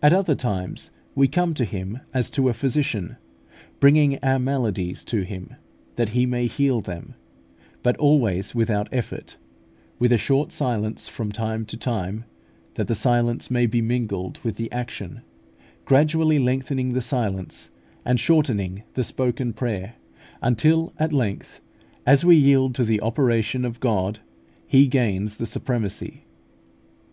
[0.00, 3.16] At other times we come to Him as to a Physician,
[3.80, 5.54] bringing our maladies to Him
[5.96, 7.14] that He may heal them;
[7.82, 9.36] but always without effort,
[9.98, 12.24] with a short silence from time to time,
[12.74, 15.22] that the silence may be mingled with the action,
[15.84, 17.70] gradually lengthening the silence
[18.04, 19.94] and shortening the spoken prayer,
[20.40, 21.60] until at length,
[22.06, 24.20] as we yield to the operation of God,
[24.68, 26.26] He gains the supremacy.